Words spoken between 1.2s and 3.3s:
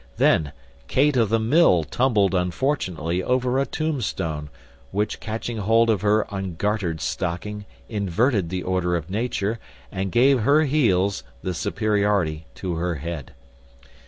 the Mill tumbled unfortunately